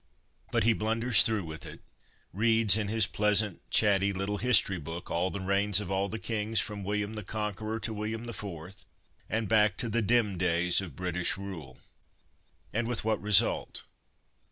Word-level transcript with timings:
But 0.51 0.63
he 0.63 0.73
blunders 0.73 1.21
through 1.21 1.43
with 1.43 1.63
it; 1.63 1.79
reads 2.33 2.75
in 2.75 2.87
his 2.87 3.05
pleasant, 3.05 3.61
chatty 3.69 4.11
little 4.11 4.39
history 4.39 4.79
book 4.79 5.11
all 5.11 5.29
the 5.29 5.39
reigns 5.39 5.79
of 5.79 5.91
all 5.91 6.09
the 6.09 6.17
kings, 6.17 6.59
from 6.59 6.83
William 6.83 7.13
the 7.13 7.21
Conqueror 7.23 7.79
to 7.81 7.93
William 7.93 8.27
IV., 8.27 8.77
and 9.29 9.47
back 9.47 9.77
to 9.77 9.89
the 9.89 10.01
dim 10.01 10.39
days 10.39 10.81
of 10.81 10.95
British 10.95 11.37
rule. 11.37 11.77
And 12.73 12.87
with 12.87 13.05
what 13.05 13.21
result 13.21 13.83